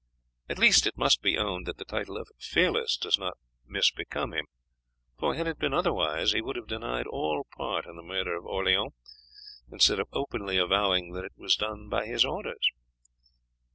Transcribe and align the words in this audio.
At 0.49 0.57
least 0.57 0.87
it 0.87 0.97
must 0.97 1.21
be 1.21 1.37
owned 1.37 1.67
that 1.67 1.77
the 1.77 1.85
title 1.85 2.17
of 2.17 2.27
'Fearless' 2.39 2.97
does 2.97 3.19
not 3.19 3.37
misbecome 3.69 4.33
him, 4.33 4.47
for, 5.19 5.35
had 5.35 5.45
it 5.45 5.59
been 5.59 5.75
otherwise, 5.75 6.31
he 6.31 6.41
would 6.41 6.55
have 6.55 6.65
denied 6.65 7.05
all 7.05 7.45
part 7.55 7.85
in 7.85 7.97
the 7.97 8.01
murder 8.01 8.35
of 8.35 8.43
Orleans, 8.45 8.93
instead 9.71 9.99
of 9.99 10.07
openly 10.11 10.57
avowing 10.57 11.11
that 11.13 11.25
it 11.25 11.37
was 11.37 11.55
done 11.55 11.87
by 11.87 12.07
his 12.07 12.25
orders." 12.25 12.65